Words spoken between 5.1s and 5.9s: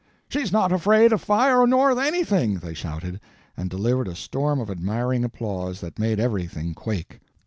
applause